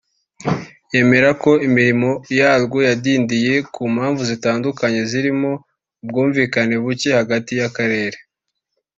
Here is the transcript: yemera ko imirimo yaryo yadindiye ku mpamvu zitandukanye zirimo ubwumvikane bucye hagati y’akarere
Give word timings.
yemera 0.93 1.29
ko 1.43 1.51
imirimo 1.67 2.09
yaryo 2.37 2.79
yadindiye 2.89 3.53
ku 3.73 3.81
mpamvu 3.93 4.21
zitandukanye 4.29 5.01
zirimo 5.11 5.49
ubwumvikane 6.03 6.75
bucye 6.83 7.09
hagati 7.19 7.51
y’akarere 7.59 8.17